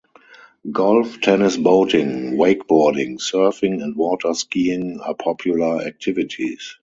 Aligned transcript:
Golf, 0.71 1.21
tennis, 1.21 1.57
boating, 1.57 2.31
wakeboarding, 2.35 3.19
surfing 3.19 3.83
and 3.83 3.95
water 3.95 4.33
skiing 4.33 4.99
are 4.99 5.13
popular 5.13 5.83
activities. 5.83 6.75